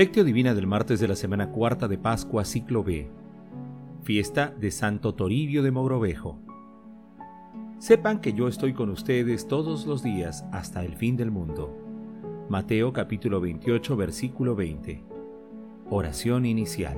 [0.00, 3.10] Lectio Divina del martes de la semana cuarta de Pascua, ciclo B.
[4.02, 6.38] Fiesta de Santo Toribio de Mogrovejo.
[7.76, 11.76] Sepan que yo estoy con ustedes todos los días hasta el fin del mundo.
[12.48, 15.04] Mateo capítulo 28, versículo 20.
[15.90, 16.96] Oración inicial.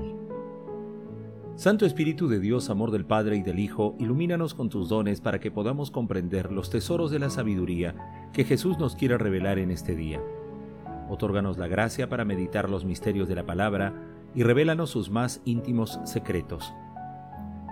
[1.57, 5.41] Santo Espíritu de Dios, amor del Padre y del Hijo, ilumínanos con tus dones para
[5.41, 9.97] que podamos comprender los tesoros de la sabiduría que Jesús nos quiere revelar en este
[9.97, 10.23] día
[11.09, 13.93] Otórganos la gracia para meditar los misterios de la palabra
[14.35, 16.73] y revélanos sus más íntimos secretos.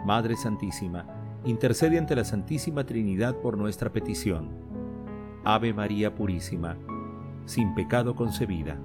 [0.05, 1.07] Madre Santísima,
[1.45, 4.51] intercede ante la Santísima Trinidad por nuestra petición.
[5.45, 6.77] Ave María Purísima,
[7.47, 8.77] sin pecado concebida.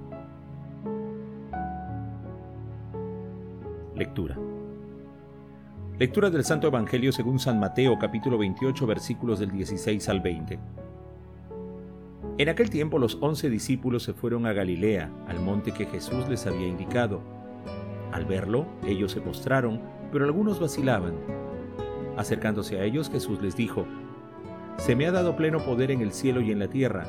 [3.94, 4.36] Lectura.
[5.98, 10.58] Lectura del Santo Evangelio según San Mateo capítulo 28 versículos del 16 al 20.
[12.38, 16.46] En aquel tiempo los once discípulos se fueron a Galilea, al monte que Jesús les
[16.46, 17.22] había indicado.
[18.12, 19.80] Al verlo, ellos se postraron,
[20.12, 21.14] pero algunos vacilaban.
[22.18, 23.86] Acercándose a ellos, Jesús les dijo,
[24.76, 27.06] Se me ha dado pleno poder en el cielo y en la tierra.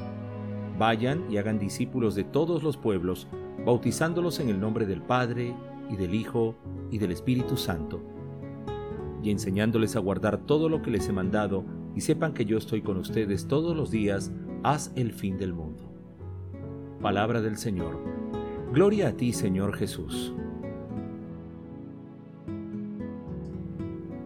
[0.80, 3.28] Vayan y hagan discípulos de todos los pueblos,
[3.66, 5.54] bautizándolos en el nombre del Padre,
[5.90, 6.56] y del Hijo,
[6.90, 8.02] y del Espíritu Santo,
[9.22, 12.82] y enseñándoles a guardar todo lo que les he mandado, y sepan que yo estoy
[12.82, 14.32] con ustedes todos los días
[14.64, 15.84] haz el fin del mundo.
[17.02, 17.98] Palabra del Señor.
[18.74, 20.34] Gloria a ti, Señor Jesús.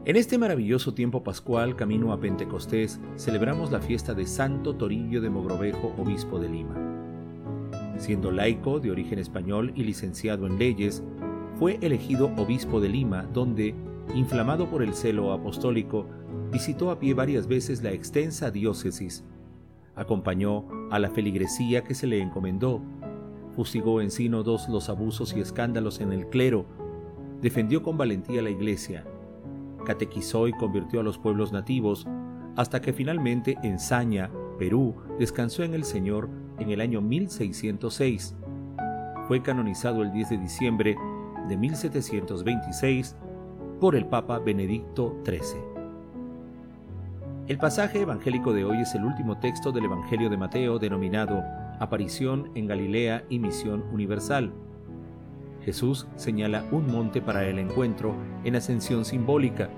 [0.03, 5.29] En este maravilloso tiempo pascual, camino a Pentecostés, celebramos la fiesta de Santo Torillo de
[5.29, 6.75] Mogrovejo, obispo de Lima.
[7.97, 11.03] Siendo laico de origen español y licenciado en leyes,
[11.59, 13.75] fue elegido obispo de Lima, donde,
[14.15, 16.07] inflamado por el celo apostólico,
[16.51, 19.23] visitó a pie varias veces la extensa diócesis
[19.95, 22.81] acompañó a la feligresía que se le encomendó,
[23.55, 26.65] fustigó en sínodos los abusos y escándalos en el clero,
[27.41, 29.05] defendió con valentía la iglesia,
[29.85, 32.07] catequizó y convirtió a los pueblos nativos,
[32.55, 36.29] hasta que finalmente en Saña, Perú, descansó en el Señor
[36.59, 38.35] en el año 1606.
[39.27, 40.95] Fue canonizado el 10 de diciembre
[41.47, 43.15] de 1726
[43.79, 45.70] por el Papa Benedicto XIII.
[47.51, 51.43] El pasaje evangélico de hoy es el último texto del Evangelio de Mateo denominado
[51.81, 54.53] Aparición en Galilea y Misión Universal.
[55.65, 59.69] Jesús señala un monte para el encuentro en ascensión simbólica,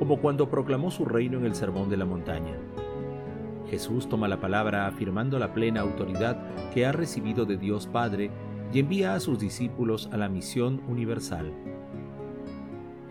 [0.00, 2.56] como cuando proclamó su reino en el Sermón de la Montaña.
[3.70, 6.36] Jesús toma la palabra afirmando la plena autoridad
[6.74, 8.32] que ha recibido de Dios Padre
[8.72, 11.52] y envía a sus discípulos a la misión universal.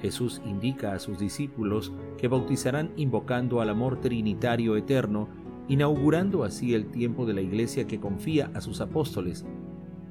[0.01, 5.27] Jesús indica a sus discípulos que bautizarán invocando al amor trinitario eterno,
[5.67, 9.45] inaugurando así el tiempo de la iglesia que confía a sus apóstoles.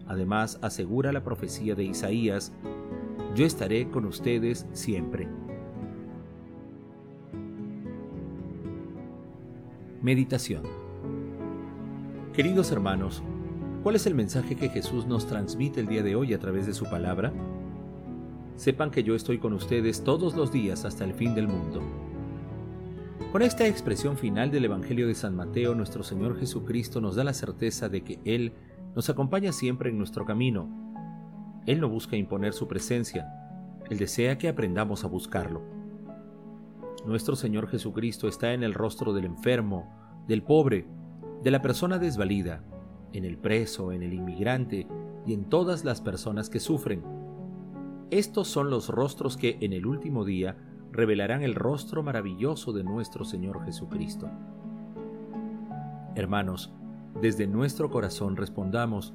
[0.07, 2.53] Además, asegura la profecía de Isaías,
[3.35, 5.29] Yo estaré con ustedes siempre.
[10.01, 10.63] Meditación
[12.33, 13.23] Queridos hermanos,
[13.83, 16.73] ¿cuál es el mensaje que Jesús nos transmite el día de hoy a través de
[16.73, 17.33] su palabra?
[18.59, 21.81] Sepan que yo estoy con ustedes todos los días hasta el fin del mundo.
[23.31, 27.35] Con esta expresión final del Evangelio de San Mateo, nuestro Señor Jesucristo nos da la
[27.35, 28.53] certeza de que Él
[28.97, 30.69] nos acompaña siempre en nuestro camino.
[31.67, 33.29] Él no busca imponer su presencia,
[33.91, 35.63] Él desea que aprendamos a buscarlo.
[37.07, 39.89] Nuestro Señor Jesucristo está en el rostro del enfermo,
[40.27, 40.85] del pobre,
[41.45, 42.65] de la persona desvalida,
[43.13, 44.89] en el preso, en el inmigrante
[45.27, 47.18] y en todas las personas que sufren
[48.11, 50.57] estos son los rostros que en el último día
[50.93, 54.31] revelarán el rostro maravilloso de nuestro Señor Jesucristo.
[56.15, 56.73] Hermanos,
[57.21, 59.13] desde nuestro corazón respondamos,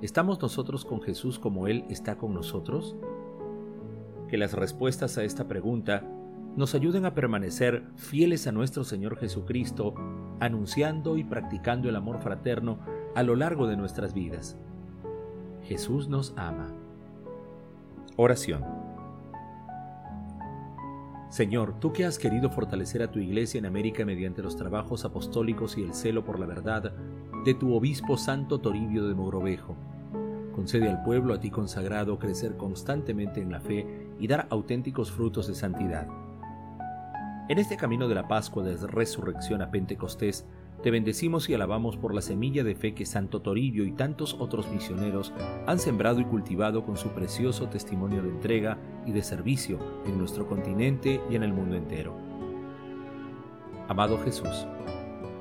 [0.00, 2.96] ¿estamos nosotros con Jesús como Él está con nosotros?
[4.28, 6.02] Que las respuestas a esta pregunta
[6.56, 9.94] nos ayuden a permanecer fieles a nuestro Señor Jesucristo,
[10.40, 12.78] anunciando y practicando el amor fraterno
[13.14, 14.56] a lo largo de nuestras vidas.
[15.64, 16.85] Jesús nos ama.
[18.18, 18.64] Oración.
[21.28, 25.76] Señor, tú que has querido fortalecer a tu iglesia en América mediante los trabajos apostólicos
[25.76, 26.94] y el celo por la verdad
[27.44, 29.76] de tu obispo Santo Toribio de Mogrovejo,
[30.54, 35.46] concede al pueblo a ti consagrado crecer constantemente en la fe y dar auténticos frutos
[35.46, 36.08] de santidad.
[37.50, 40.46] En este camino de la Pascua de resurrección a Pentecostés,
[40.86, 44.70] te bendecimos y alabamos por la semilla de fe que Santo Toribio y tantos otros
[44.70, 45.32] misioneros
[45.66, 50.46] han sembrado y cultivado con su precioso testimonio de entrega y de servicio en nuestro
[50.46, 52.16] continente y en el mundo entero.
[53.88, 54.68] Amado Jesús,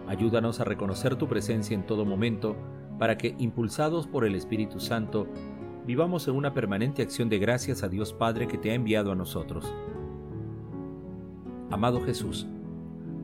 [0.07, 2.55] ayúdanos a reconocer tu presencia en todo momento
[2.97, 5.27] para que, impulsados por el Espíritu Santo,
[5.85, 9.15] vivamos en una permanente acción de gracias a Dios Padre que te ha enviado a
[9.15, 9.71] nosotros.
[11.69, 12.47] Amado Jesús,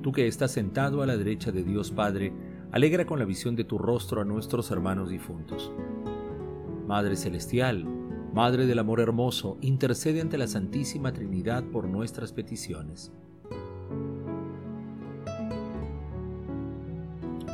[0.01, 2.33] tú que estás sentado a la derecha de Dios Padre,
[2.71, 5.71] alegra con la visión de tu rostro a nuestros hermanos difuntos.
[6.87, 7.85] Madre Celestial,
[8.33, 13.11] Madre del Amor Hermoso, intercede ante la Santísima Trinidad por nuestras peticiones.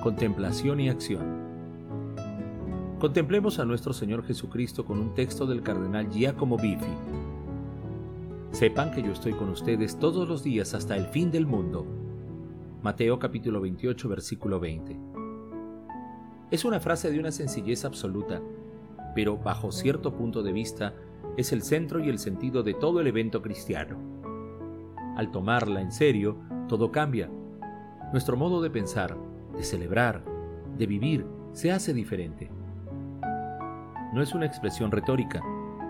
[0.02, 1.26] Contemplación y acción.
[3.00, 6.86] Contemplemos a nuestro Señor Jesucristo con un texto del cardenal Giacomo Biffi.
[8.52, 12.07] Sepan que yo estoy con ustedes todos los días hasta el fin del mundo.
[12.88, 14.98] Mateo capítulo 28 versículo 20.
[16.52, 18.42] Es una frase de una sencillez absoluta,
[19.14, 20.94] pero bajo cierto punto de vista
[21.36, 23.98] es el centro y el sentido de todo el evento cristiano.
[25.18, 26.38] Al tomarla en serio,
[26.70, 27.30] todo cambia.
[28.14, 29.18] Nuestro modo de pensar,
[29.58, 30.24] de celebrar,
[30.78, 32.50] de vivir, se hace diferente
[34.14, 35.42] no es una expresión retórica,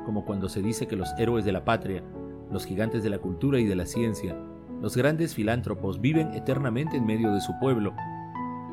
[0.03, 2.03] como cuando se dice que los héroes de la patria,
[2.51, 4.35] los gigantes de la cultura y de la ciencia,
[4.81, 7.93] los grandes filántropos viven eternamente en medio de su pueblo,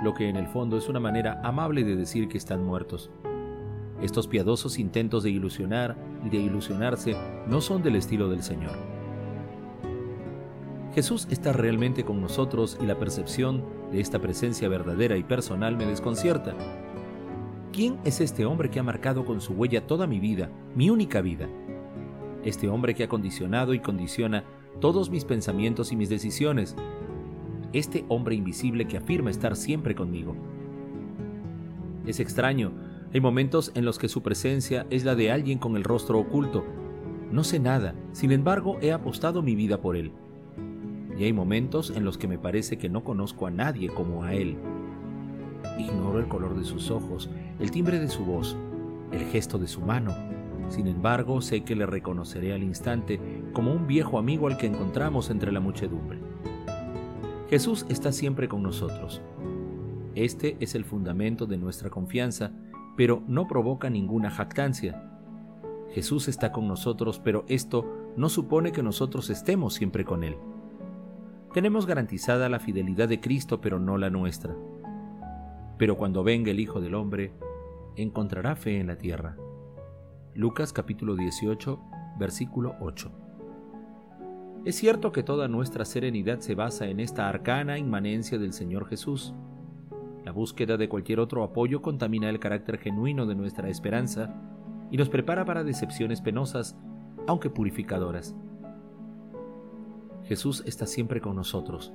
[0.02, 3.10] lo que en el fondo es una manera amable de decir que están muertos.
[4.02, 7.16] Estos piadosos intentos de ilusionar y de ilusionarse
[7.46, 8.76] no son del estilo del Señor.
[10.94, 15.86] Jesús está realmente con nosotros y la percepción de esta presencia verdadera y personal me
[15.86, 16.54] desconcierta,
[17.74, 21.20] ¿Quién es este hombre que ha marcado con su huella toda mi vida, mi única
[21.20, 21.48] vida?
[22.44, 24.44] Este hombre que ha condicionado y condiciona
[24.80, 26.76] todos mis pensamientos y mis decisiones.
[27.72, 30.36] Este hombre invisible que afirma estar siempre conmigo.
[32.06, 32.72] Es extraño,
[33.12, 36.64] hay momentos en los que su presencia es la de alguien con el rostro oculto.
[37.30, 40.12] No sé nada, sin embargo he apostado mi vida por él.
[41.16, 44.34] Y hay momentos en los que me parece que no conozco a nadie como a
[44.34, 44.56] él.
[45.78, 47.30] Ignoro el color de sus ojos,
[47.60, 48.56] el timbre de su voz,
[49.12, 50.12] el gesto de su mano.
[50.68, 53.20] Sin embargo, sé que le reconoceré al instante
[53.52, 56.18] como un viejo amigo al que encontramos entre la muchedumbre.
[57.50, 59.22] Jesús está siempre con nosotros.
[60.14, 62.52] Este es el fundamento de nuestra confianza,
[62.96, 65.10] pero no provoca ninguna jactancia.
[65.92, 70.36] Jesús está con nosotros, pero esto no supone que nosotros estemos siempre con Él.
[71.52, 74.56] Tenemos garantizada la fidelidad de Cristo, pero no la nuestra
[75.78, 77.32] pero cuando venga el Hijo del Hombre,
[77.96, 79.36] encontrará fe en la tierra.
[80.36, 81.78] Lucas capítulo 18,
[82.18, 83.08] versículo 8.
[84.64, 89.32] Es cierto que toda nuestra serenidad se basa en esta arcana inmanencia del Señor Jesús.
[90.24, 94.34] La búsqueda de cualquier otro apoyo contamina el carácter genuino de nuestra esperanza
[94.90, 96.76] y nos prepara para decepciones penosas,
[97.28, 98.34] aunque purificadoras.
[100.24, 101.92] Jesús está siempre con nosotros.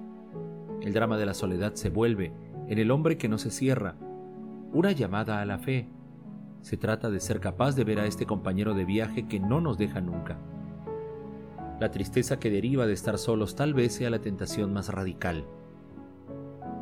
[0.82, 2.32] El drama de la soledad se vuelve,
[2.70, 3.96] en el hombre que no se cierra,
[4.72, 5.90] una llamada a la fe.
[6.62, 9.78] Se trata de ser capaz de ver a este compañero de viaje que no nos
[9.78, 10.38] deja nunca.
[11.80, 15.46] La tristeza que deriva de estar solos tal vez sea la tentación más radical.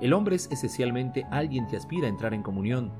[0.01, 2.91] El hombre es esencialmente alguien que aspira a entrar en comunión.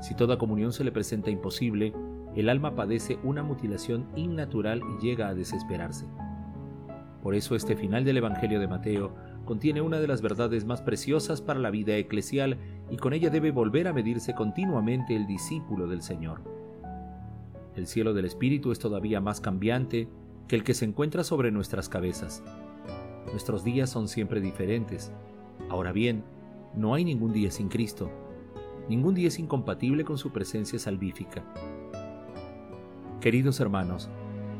[0.00, 1.92] Si toda comunión se le presenta imposible,
[2.34, 6.06] el alma padece una mutilación innatural y llega a desesperarse.
[7.22, 9.14] Por eso este final del Evangelio de Mateo
[9.48, 12.58] contiene una de las verdades más preciosas para la vida eclesial
[12.90, 16.42] y con ella debe volver a medirse continuamente el discípulo del Señor.
[17.74, 20.06] El cielo del Espíritu es todavía más cambiante
[20.48, 22.42] que el que se encuentra sobre nuestras cabezas.
[23.30, 25.12] Nuestros días son siempre diferentes.
[25.70, 26.24] Ahora bien,
[26.76, 28.10] no hay ningún día sin Cristo.
[28.86, 31.42] Ningún día es incompatible con su presencia salvífica.
[33.22, 34.10] Queridos hermanos,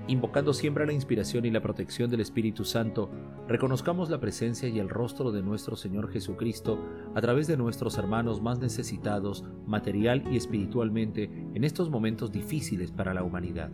[0.08, 3.10] invocando siempre la inspiración y la protección del Espíritu Santo,
[3.46, 6.78] reconozcamos la presencia y el rostro de nuestro Señor Jesucristo
[7.14, 11.24] a través de nuestros hermanos más necesitados, material y espiritualmente,
[11.54, 13.70] en estos momentos difíciles para la humanidad.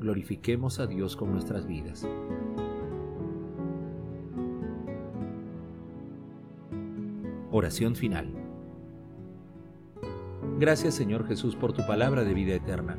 [0.00, 2.06] Glorifiquemos a Dios con nuestras vidas.
[7.52, 8.34] Oración final.
[10.58, 12.98] Gracias Señor Jesús por tu palabra de vida eterna